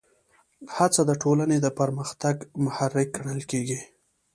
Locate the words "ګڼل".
3.15-3.41